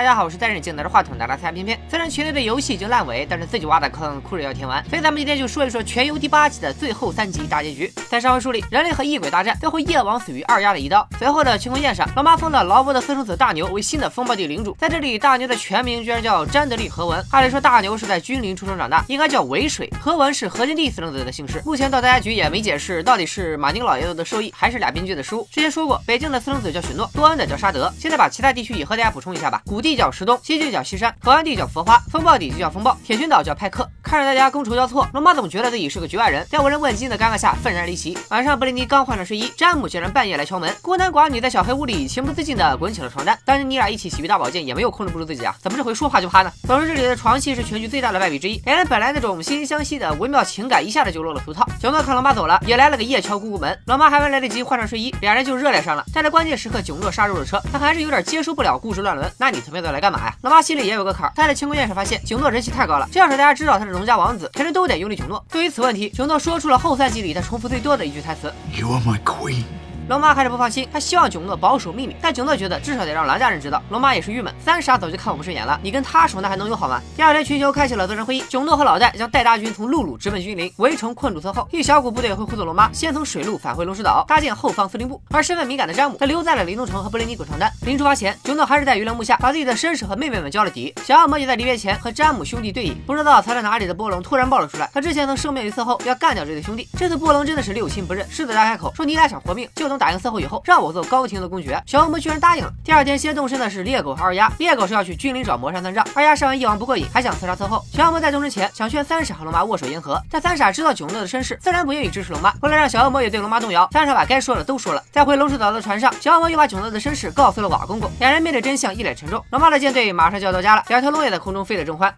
[0.00, 1.78] 大家好，我是在任镜拿着话筒的拉塞偏偏。
[1.86, 7.92] 虽然群内的游戏已经烂尾，但是自己挖的坑哭着要填完，所以咱们今天就说一说全游第八季的最后三集大结局。
[8.08, 11.06] 在上回书里，人类和异鬼大战，最后夜王死于二丫的一刀。
[11.18, 14.74] 随后的晴空宴上，老妈封了劳勃的私生子大牛为新的风暴地领主。
[14.80, 17.22] 在这里，大牛的全名居然叫詹德利·何文。
[17.30, 19.92] 按理说大牛是在君临出生长大，应该叫尾水。
[20.00, 21.60] 何文是何金帝私生子的姓氏。
[21.62, 25.46] 目前到大家局也没解释到底是马丁老爷子的授意，还是俩编剧的失误。
[25.52, 27.92] 之前说过，北境的私生子叫许诺，多恩的叫沙德。
[27.98, 29.60] 现在把其他地区也和大家补充一下吧。
[29.66, 33.88] 古地地角石东，西地叫西山，河湾地叫佛花，风暴底就叫风暴，铁群岛叫派克。
[34.04, 38.16] 看着大家觥筹交错，龙妈总觉得自己是个局外人，在无人问津的尴尬下愤然离席。
[38.28, 40.72] 晚上，布雷尼刚换上睡衣，詹姆竟然半夜来敲门。
[40.80, 43.36] 孤男寡女在小黑屋里情不自禁的滚起了床单。
[43.44, 45.52] 当年你俩一起洗浴大保健，也没有控制不住自己啊？
[45.60, 46.52] 怎么这回说话就趴呢？
[46.68, 48.62] 总之，这里的床戏是全剧最大的败笔之一。
[48.64, 51.68] 两人本来那种惺惺相惜的微妙情感，一下子就落了俗套。
[51.80, 53.76] 九诺看龙妈走了，也来了个夜敲姑姑门。
[53.86, 56.04] 龙妈还没来得及换上睡衣，俩人就热恋上了。
[56.14, 59.30] 但在关键时刻，囧诺杀入了车，他还是有点接受不了故事乱伦。
[59.38, 60.34] 那你他妈来干嘛呀？
[60.42, 61.32] 老八心里也有个坎儿。
[61.34, 65.44] 他在庆功宴上发现囧诺人气太高了，这要是大家知道他是农家王子，肯定都得拥立囧诺。
[65.50, 69.64] 对于此问题，囧诺说出了后赛季里他重复最多的一句台词：“You are my queen。”
[70.10, 73.80] 龙妈还是不放心，她希望囧诺保守秘密，但囧诺觉得至少得让狼家人知道。
[73.90, 77.00] 龙妈也是郁闷，三傻早就看我不顺眼了，你跟他熟那还能有好吗？
[77.14, 81.68] 第二天，群雄开启了作战会议，囧诺和老戴将带大军从陆路直奔君临，围城困住侧后。
[81.70, 85.22] 一小股部队会护送龙妈先从水路返回龙石岛，搭建后方司令部。
[85.30, 87.70] 而身份敏感的詹姆，他留在了林东城和布雷尼滚床单。
[87.82, 90.92] 临出发前，囧诺还是在榆林木下把自己的身世和妹妹们交了底。
[91.04, 96.88] 小恶魔也在离别前和詹姆兄弟对饮，不知道藏在哪里的波龙突然爆了出来，他之前曾声明于色后要干掉这对兄弟。
[96.98, 100.80] 这次波龙真的是六亲不认，狮子大开口说你俩想活命，就能打赢色后以后让。
[100.80, 102.72] 我做高庭的公爵，小恶魔居然答应了。
[102.82, 107.84] 第二天先动身的是猎狗和二丫，猎狗是要去君临找魔山算账，二丫上完一王不过瘾，还想刺杀侧后。
[107.92, 112.50] 小恶魔在动身前想劝三傻和龙妈握手言和，但三傻知道囧乐的身世，自然不愿意支持龙妈。
[112.62, 115.04] 为了让小恶魔也对龙妈动摇，三傻把该说的都说了。
[115.12, 119.44] 在回龙石岛的船上，小恶魔又把囧乐的身世告诉了瓦公公，两人面对真相一脸沉重。
[119.50, 122.10] 龙妈的舰队马上就要到家了，两条龙也在空中飞得正欢。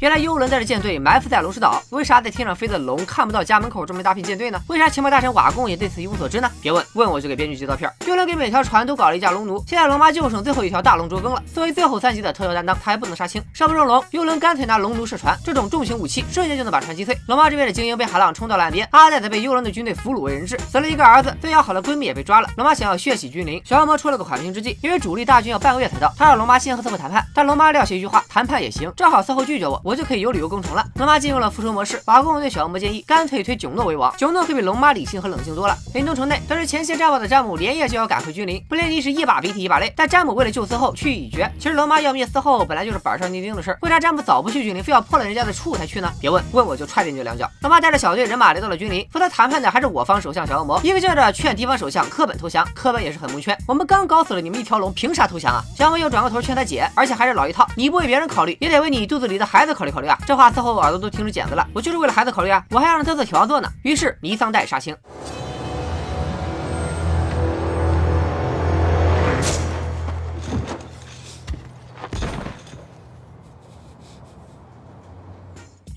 [0.00, 4.58] 原来幽轮带着舰队埋伏在龙石岛，为啥在天上飞的龙看不到家门口这么大批舰队呢？
[4.66, 6.50] 为啥情报大臣瓦贡也对此一无所知呢？
[6.62, 7.92] 别问，问我就给编剧寄刀片。
[8.06, 11.42] 幽轮给每条船都搞了一架龙奴，现在龙妈就剩最后一条大龙捉更了。
[11.52, 17.14] 作为最后三集的特效担当，他还不能杀青，杀不中龙，幽轮干脆拿龙奴射船，这种重型武器瞬间就能把船击碎。
[17.28, 22.48] 龙妈这边的精英被海浪冲到了岸边，阿黛则被幽轮的军队俘虏为人质，死了一个儿子，最要好的闺蜜也被抓了。
[22.56, 30.72] 龙妈想要血洗君临，小恶魔出了个缓兵之计，因为主力大军要半个月才到，他让龙妈先和色后谈判，但龙妈撂下一句话，谈判也行，正好色后拒绝我，我就可以有理由攻城。
[30.72, 32.00] 了，龙妈进入了复仇模式。
[32.04, 34.14] 瓦公公对小恶魔建议，干脆推囧诺为王。
[34.16, 35.76] 囧诺可比龙妈理性和冷静多了。
[35.94, 38.64] 林东城内，得知前线战报的詹姆连夜就要赶回君临。
[38.68, 41.50] 布列尼是一把鼻涕一把泪，但詹姆为了救司后去意已决。
[41.58, 46.08] 其实龙妈要灭司后本来就是板上钉钉的事儿，为啥詹姆早不去君临，非要破了人家的处才去呢？
[46.20, 47.50] 别问，问我就踹进去两脚。
[47.62, 52.64] 龙妈带着小队人马来到了君临，负责谈判的还是我方首相小恶魔，一个劲儿的劝敌方首相科本投降。
[52.76, 55.64] 科本也是很蒙圈，我们刚搞死了你们一条龙，凭啥投降啊？
[55.76, 60.18] 小恶魔又转过头劝他姐，而且还是老一套，你不为别人考虑，也得为你肚子里的孩子考考虑考虑啊！
[60.26, 63.68] 这话伺候我耳朵都听出茧子了，我就是为了孩子考虑啊，我还要让他做铁王做呢。
[63.82, 64.94] 于是尼桑黛杀青。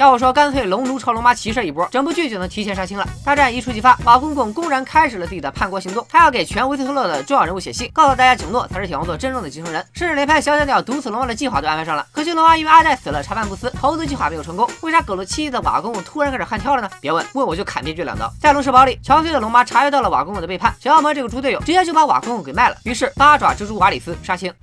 [0.03, 3.07] 要我说，干脆龙奴朝龙妈骑射一波，整部剧就能提前杀青了。
[3.23, 12.05] 大战一触即发，瓦公公公然开始了自己的叛国行动，他要给全维斯特洛的重要人物写信，告诉大家景诺才是铁王座真正的继承人，甚至连派小小鸟毒死龙妈的计划都安排上了。
[12.11, 14.69] 可惜龙妈因为阿黛死了，查办不思，投资计划没有成功。
[14.81, 16.89] 为啥狗了七亿的瓦公公突然开始悍跳了呢？
[16.99, 18.29] 别问，问我就砍编剧两刀。
[18.41, 24.53] 在龙石堡里，憔悴的龙妈察觉到了瓦公公的背叛，小恶魔这个猪队友直接就把瓦公公给卖了，于是八爪蜘蛛瓦里斯杀青。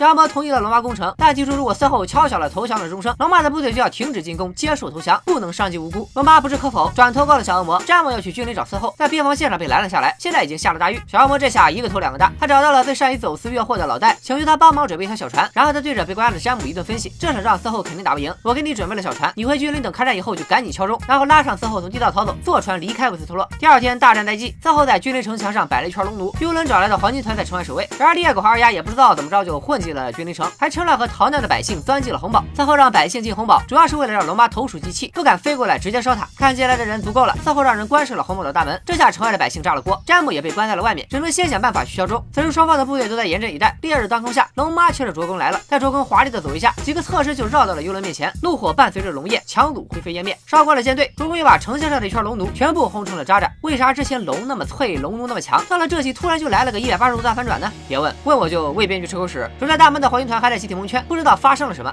[0.00, 6.08] 小恶魔同意了龙妈攻城，但提出如果色后敲响了投降的钟声，龙妈的部队就要停止进攻，接受投降，不能伤及无辜。
[6.14, 10.98] 龙妈不置可否，转头告诉小恶魔，詹姆要去君临找色后，在边防线上被拦了下来，现在已经下了大狱。
[11.06, 23.46] 小恶魔这下一个头两个大，他找到了最善于走私越货的老戴，请求他帮忙准备一条小船，然后他对着被关押的詹姆一顿分析，这场仗色后肯定打不赢，我给你准备了小船，你回君临等开战以后就赶紧敲钟，然后拉上色后从地道逃走，坐船离开维斯特洛。
[23.58, 29.89] 第二天大战待机，色后在君临城墙上摆了一圈龙奴，幽伦找来的黄金团在城外守卫，然而猎狗和二丫也不知道怎么着就混进。
[29.90, 32.44] 进了君临城，还趁乱和逃难的百姓钻进了红堡。
[32.54, 36.28] 赛后让百姓进红堡，主要是为了让龙妈投鼠忌器，不敢飞过来直接烧塔。
[36.36, 38.80] 看进来的人足够了，赛后让人关上了红堡的大门。
[38.86, 42.24] 这下城外的百姓炸了锅，詹姆也被关在了外面，只能先想办法去效忠。
[42.32, 43.76] 此时双方的部队都在严阵以待。
[43.82, 51.12] 烈日当空下，龙妈牵着卓公来了，在卓公华丽的走位下，几个侧身就绕到了幽轮面前，怒火伴随着龙焰，强弩灰飞烟灭，烧光了舰队。
[51.16, 53.50] 卓公又把城墙上的一圈龙弩全部轰成了渣渣。
[53.62, 57.70] 为啥之前龙那么脆，龙弩那么强，到了这集突然就来了个一百八十度大反转呢？
[57.88, 59.50] 别问，问我就为编剧吃口屎。
[59.58, 61.90] 守在大门的黄金团还在集体蒙圈，不知道发生了什么。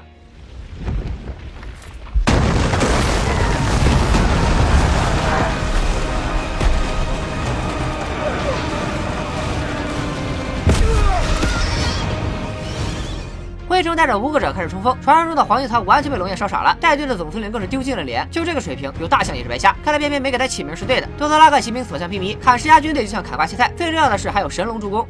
[13.66, 18.28] 灰城带着无垢者开始冲锋，传说中的黄金团完全被龙焰烧傻了，带队的总司令更是丢尽了脸。
[18.30, 19.74] 就这个水平，有大象也是白瞎。
[19.82, 21.08] 看来偏偏没给他起名是对的。
[21.16, 23.72] 多特拉克骑兵所向披靡，砍十家军队就像砍瓜切菜。
[23.74, 25.08] 最重要的是还有神龙助攻。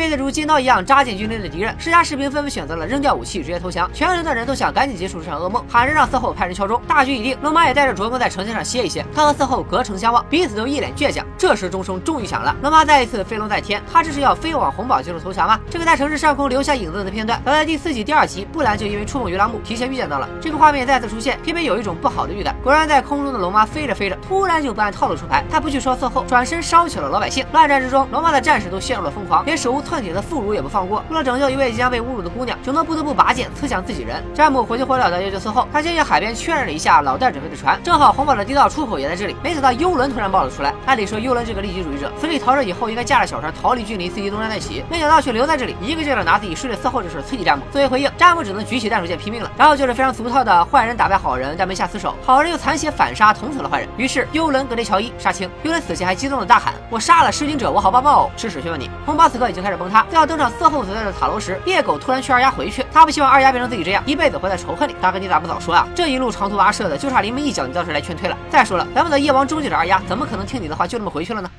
[0.00, 3.90] 面对如尖刀一样扎进军队的敌人，世家士兵纷纷选择了扔掉武器，直接投降。
[3.92, 6.80] 全城的人都想赶紧结束这场噩梦，喊着让色后派人敲钟。
[6.88, 9.04] 大局已定，龙马也带着卓哥在城墙上歇一歇。
[9.14, 11.26] 他和色后隔城相望，彼此都一脸倔强。
[11.40, 13.82] 这时钟声终于响了，龙妈再一次飞龙在天。
[13.90, 15.58] 她这是要飞往红堡接受投降吗？
[15.70, 20.28] 这个在城市上空留下影子的片段，早在第四季第二集，布兰就因为触碰鱼拉木提前预见到了。
[20.38, 22.54] 这个画面再次出现，偏偏有一种不好的预感。
[22.62, 25.42] 果然，在空中的龙妈飞着飞着，突然就不按套路出牌。
[25.50, 27.46] 她不去说嗣后，转身烧起了老百姓。
[27.52, 30.68] 乱战之中，龙妈的战士都陷入了疯狂，连手无寸铁的妇孺也不。
[30.68, 34.22] 放过，为了拯救一位即将被侮辱的姑娘，九诺不得不拔剑刺向自己人。
[34.34, 39.34] 詹姆火急火燎的要救嗣后，他先去海边确认了一下老戴准备的船，正好红堡的地道出口也在这里。
[39.42, 40.74] 没想到幽轮突然爆了出来。
[40.86, 47.64] 按理说幽轮这个利己主义者，死里逃生以后应该驾着小船逃离距离，伺机东山再起，没想到却留在这里，一个劲的拿自己睡了嗣后这事刺激詹姆。
[47.72, 49.50] 作为回应，詹姆只能举起弹手剑拼命了。
[49.58, 53.88] 然后就是非常俗套的坏人打败好人，但没下死手，好人又残血反杀捅死了坏人。
[53.96, 58.62] 于是幽伦格雷乔伊杀青，幽伦死前还激动的大喊：“我杀了弑君者，我好棒棒哦！”吃屎！
[58.62, 61.40] 去问你，红堡此刻已经开始崩塌，在要登上嗣后所在的塔楼。
[61.40, 64.94] 时，猎狗突然劝二丫回去，他不希望二丫变成自己这样，一辈子活在仇恨里。
[65.00, 65.88] 大哥，你咋不早说啊？
[65.94, 68.36] 这一路长途跋涉的，就差临门一脚，你倒是来劝退了。
[68.50, 71.50] 再说了，咱们的夜王终结者二丫，怎么可能听你的话就那么回回去了呢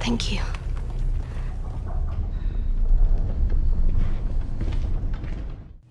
[0.00, 0.63] ？Thank you。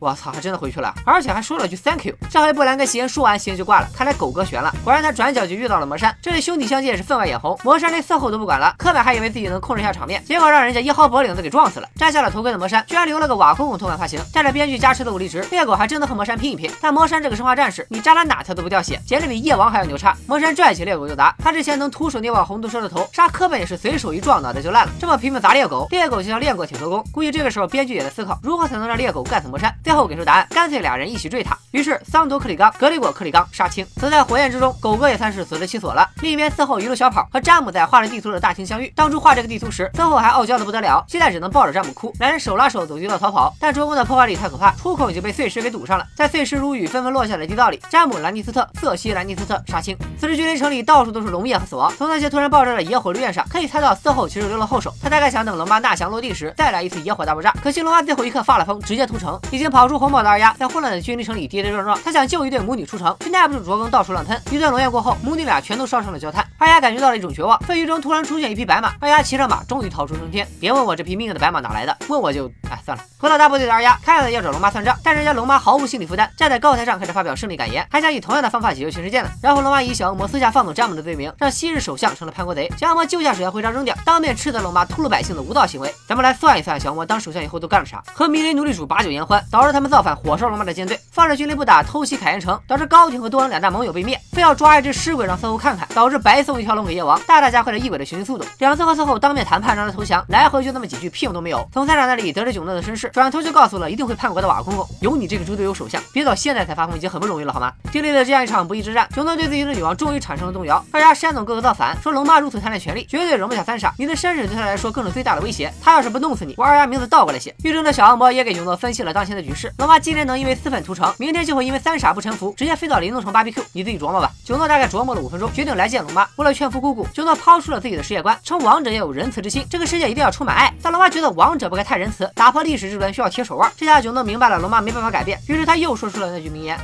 [0.03, 2.13] 我操，还真的回去了，而且还说了句 thank you。
[2.29, 3.88] 这回布兰跟席恩说完，席恩就挂了。
[3.95, 6.13] 看来狗哥悬了，果然他转角就遇到了魔山。
[6.21, 8.75] 这里兄弟相见是分外眼红，魔山连伺候都不管了。
[8.77, 11.88] 柯本还以为自己能控制一下场面，结果让人家一薅脖领子给撞死了。
[11.95, 16.69] 摘下了头盔的魔山，居然留了个瓦公公头款发型，带着编剧加持的武力值，猎狗还真的和魔山拼一拼。
[16.81, 20.13] 但魔山这个生化战士，你扎他哪条都不掉血，简直比夜王还要牛叉。
[20.27, 24.91] 魔山拽起猎狗就砸，他之前能徒手捏爆红毒蛇的头，杀柯本也是随手一撞，脑袋就烂了。
[25.00, 27.03] 这么拼命砸猎狗，猎狗就像练过铁头功。
[27.13, 29.73] 估计这个时候编剧也在思考，如何才能让猎狗干死魔山。
[29.83, 30.84] 最后给出答案，干脆。
[30.84, 33.86] 俩人一起坠塔，于是桑多克里冈、格里果克里冈杀青。
[34.01, 36.06] 死在火焰之中，狗哥也算是死得其所了。
[36.22, 38.92] 另一边，四后一路小跑，和詹姆在画着地图的大厅相遇。
[38.98, 42.13] 当初画这个地图时，嗣后还傲娇的不得了，现在只能抱着詹姆哭。
[42.19, 46.06] 两人手拉手走地道逃跑，但卓公的破坏力太可怕，出口已经被碎石给堵上了。
[46.18, 49.98] 在碎石如雨纷纷落下的地道里，詹姆、兰尼斯特、瑟西、兰尼斯特杀青。
[50.19, 51.89] 此时君临城里到处都是龙焰和死亡。
[51.98, 54.94] 从那些突然爆炸的野火绿焰上，可以猜到四后其实留了后手。
[55.01, 57.54] 他大概想等龙妈纳降落地时，再来一次野火大爆炸。
[57.63, 59.39] 可惜龙妈最后一刻发了疯，直接屠城。
[59.51, 61.44] 已经跑出红宝的二丫，在混乱的君临城里。
[61.53, 64.41] 跌跌撞撞，他想救一对母女出城，却耐不住卓更到处乱喷。
[64.50, 66.44] 一段龙焰过后，母女俩全都烧成了焦炭。
[66.57, 70.47] 二丫感觉到了一种绝望，废墟中突然出现一匹白马，二丫骑上马，终于逃出升天。
[70.59, 73.03] 别问我这匹命硬的白马哪来的，问我就哎算了。
[73.19, 79.29] 回到大部队的二丫，看样子要找龙妈算账，但人家龙妈毫无心理负担，站在高台上开始发表胜利感言，还想以同样的方法解救全世界呢。
[79.41, 85.94] 然后龙妈以小恶魔私下放走詹姆的罪名，让昔日首相成了叛国贼，小恶魔救下首相徽章扔掉，当面斥责龙妈屠戮百姓的无道行为。
[86.07, 88.01] 咱们来算一算，小恶魔当首相以后都干了啥？
[88.13, 92.13] 和迷雷奴隶主把酒言欢，导致他们造反，火烧龙妈的舰队，放着军令不打，偷袭。
[92.13, 98.46] 凯恩城导致高廷和多恩两大盟友被灭，非要抓一只尸鬼让嗣后看看，导致白送一条龙给夜王，大大加快了异鬼的行进速度。
[98.60, 101.68] 两次和嗣后当面谈判让他投降，来回就那么几句，屁用都没有。
[101.74, 107.74] 从三傻那里得知囧诺的身世，转头就告诉了一定会叛国的瓦公公，有你这个猪队友首相，别到现在才发疯已经很不容易了好吗？
[107.92, 110.84] 经历了这样一场不义之战，囧诺对自己的女王终于产生了动摇。
[110.92, 115.74] 二丫山总哥哥造反，说龙妈如此贪恋权力，绝对容不下三傻，你的身世对他来说更是最大的威胁。
[115.82, 117.53] 他要是不弄死你，我二丫名字倒过来写。
[117.63, 122.93] 狱中的小恶魔也给囧诺分析了当前的局势，龙妈今天能因为私愤屠城，明天就会因为三傻不臣服，直接飞到。
[122.93, 124.32] 到林动城 BBQ，你自己琢磨吧。
[124.46, 126.27] 九诺大概琢磨了五分钟，决定来见龙妈。
[126.36, 130.72] 为了劝服姑姑，九诺抛出了自己的世界观，称王者要有仁慈之心，这个世界一定要充满爱。
[130.79, 133.72] 但龙妈觉得王者不该太仁慈，打破历史之轮需要铁手腕。
[133.75, 136.79] 这下九诺明白了，龙妈没办法改变，于是他又说出了那句名言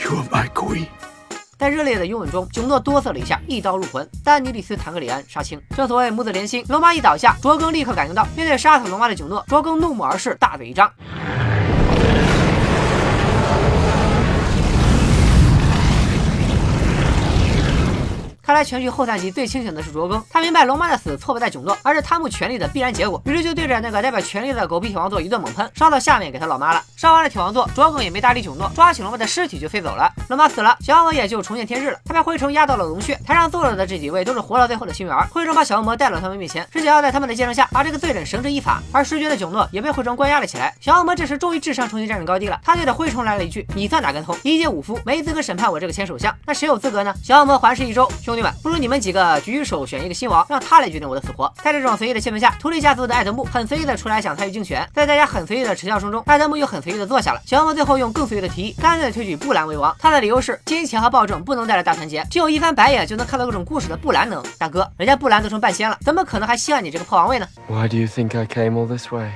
[0.00, 0.86] ：“You are my queen。”
[1.58, 4.08] 在热烈的拥吻中，九诺哆嗦了一下，一刀入魂。
[4.22, 5.60] 丹尼里斯坦格里安杀青。
[5.76, 10.88] 正所谓母子连心，龙妈一倒下，卓更立刻感应到，面对杀死龙妈的九诺，卓更怒目而视，大嘴一张。
[18.48, 26.82] 看来全剧后三集最清醒的是卓更，他明白龙妈的死错不在囧诺，而是贪慕权力的必然结果，于是就对着那个代表权力的狗屁铁王座一顿猛喷，烧到下面给他老妈了。
[26.96, 30.10] 烧完了铁王座，卓更也没搭理囧诺，抓起龙妈的尸体就飞走了。
[30.28, 31.98] 龙妈死了，小恶魔也就重见天日了。
[32.06, 35.28] 他把灰虫压到了龙穴，台上坐着的这几位都是活到最后的幸运儿。
[35.30, 38.82] 灰虫把小恶魔带到他们面前，是想要在他们的见证下把这个罪人绳之以法。
[38.92, 40.74] 而失觉的囧诺也被灰虫关押了起来。
[40.80, 44.34] 小恶魔这时终于智商重新站上高地了，他对着灰虫来了一句：“你算哪根葱？
[44.42, 51.52] 一介武夫，没资格审判我这个前首相，那谁有资格呢？”小恶魔环视一周，兄弟们，不如你们几个举手选一个新王，让他来决定我的死活。
[51.62, 57.42] 在这种随意的气氛下，图利家族的艾德木很随意的出来想参与竞选，在大家很随意的耻笑声中，艾德木又很随意的坐下了。
[57.44, 59.94] 小恶魔最后用更随意的提议，干脆推举布兰为王。
[59.98, 64.40] 他的理由是金钱和暴政不能带来大团结，只有一翻白眼就能看到各种故事的布兰能。
[64.58, 69.32] 大哥，人家布兰都成半仙了，怎么可能还稀罕你这个破王位呢？Why do you think I came all this way?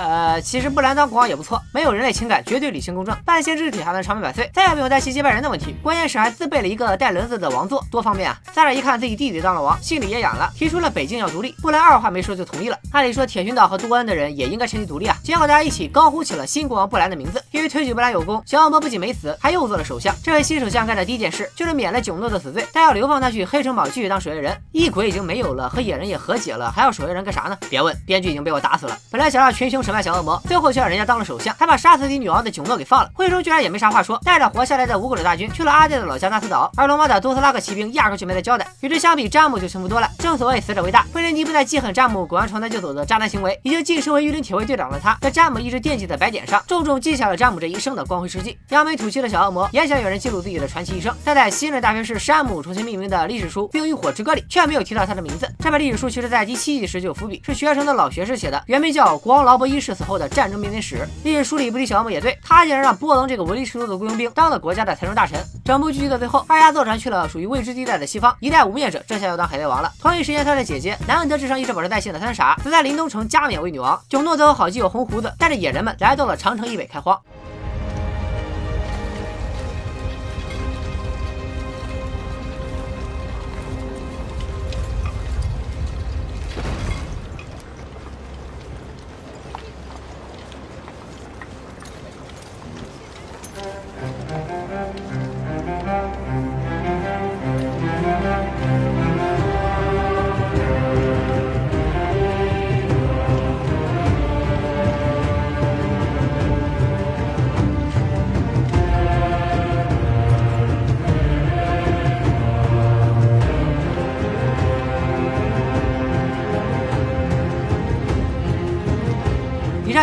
[0.00, 5.76] 呃，其实布兰当国王也不错，没有人类情感，绝对理性公正，半仙之体还能长命百岁，再也不用担心接班人的问题。
[5.82, 8.38] 关键是还自备了一个带轮子的王座，多方便啊！
[8.54, 11.54] 萨尔一看自己弟弟当了王，心里也痒了，提出了北京要独立。
[11.60, 12.78] 布兰二话没说就同意了。
[12.92, 17.44] 按理说铁群岛和杜恩的人也应该趁机独立啊，结果大家一起高呼起了新国王布兰的名字。
[17.50, 20.14] 因为推举布兰有功，小恶魔不仅没死，还又做了首相。
[20.24, 24.56] 这位新首相干的第一件事就是免了囧诺的死罪，但要流放他去黑城堡继续当守夜人。
[24.72, 27.58] 异鬼已经没有了，和野人也和解了，还要守夜人干啥呢？
[27.68, 28.96] 别问，编剧已经被我打死了。
[29.10, 33.10] 本来想让群雄审判小恶魔，最后却让人家当了首相，还把杀死敌女王的囧诺给放了。
[33.12, 38.64] 惠州居然也没啥话说，带着活下来的无垢者大军去了阿爹的老家纳斯岛，而龙马的多斯拉克骑兵压根就没来交代。
[38.82, 40.08] 与之相比，詹姆就幸福多了。
[40.20, 48.56] 正所谓死者为大，惠雷尼不再记恨詹姆滚完床单就走的渣男行为，已经晋升为御林铁卫队长的他，在詹姆一直惦记的白点上，重重记下了詹姆这一生的光辉事迹。
[48.68, 55.52] 扬眉吐气的小恶魔也想有人记录自己的传奇一生，但在新任大学士山姆重新命名的历史书《冰与火之歌》里，却没有提到他的名字。
[55.58, 60.96] 这本历史书其实在第七季时就有伏笔，是学生的老学士写的，原名叫《国王劳勃一是死后的战争命令史》。
[61.24, 65.38] 历史书里不提小恶魔也对，他竟然让波隆这个唯利是图的雇佣兵当了国家的财政大臣。
[65.64, 69.92] 整部剧的最后，二丫坐船去了属于未知地带的西方，一代无面者这下要当海贼王了。
[70.00, 74.00] 同一时间，他的姐姐难得智商一直保持在线的三傻，则在临冬城加冕为女王。
[74.08, 77.18] 囧诺则和好基友红胡子带着野人们来到了长城以北开荒。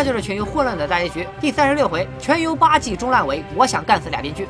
[0.07, 1.27] 就是全游混乱的大结局。
[1.41, 4.47] 第三十六回，全游八季中烂尾，我想干死俩编剧。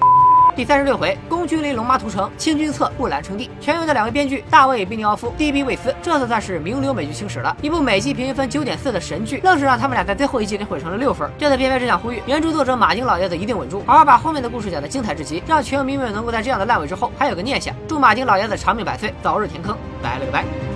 [0.56, 3.50] 第三十六回，公君临龙妈屠城，清君侧布兰称帝。
[3.60, 7.58] 全游的两位编剧大卫·宾尼奥夫、蒂比·魏斯，这次算是名流美剧青史了。
[7.60, 11.28] 一部每季平均分九点四的神剧，愣是让他们俩在最后一季给毁成了六分。
[11.40, 17.74] 这次偏偏只想呼吁原著作者马丁老爷子一定稳住，好好把后面的故事讲得精彩至极，让全游迷们能够在这样的烂尾之后还有个念想。
[17.88, 19.76] 祝马丁老爷子长命百岁，早日填坑。
[20.04, 20.67] 拜了个拜。